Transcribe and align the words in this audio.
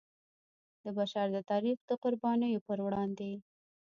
د 0.83 0.85
بشر 0.97 1.25
د 1.35 1.37
تاریخ 1.51 1.77
د 1.89 1.91
قربانیو 2.03 2.63
پر 2.67 2.77
وړاندې. 2.85 3.31